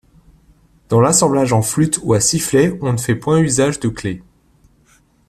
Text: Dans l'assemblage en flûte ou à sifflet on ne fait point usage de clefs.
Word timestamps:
Dans 0.89 0.99
l'assemblage 0.99 1.53
en 1.53 1.61
flûte 1.61 1.99
ou 2.01 2.13
à 2.15 2.19
sifflet 2.19 2.75
on 2.81 2.91
ne 2.91 2.97
fait 2.97 3.13
point 3.13 3.39
usage 3.39 3.79
de 3.79 3.89
clefs. 3.89 4.23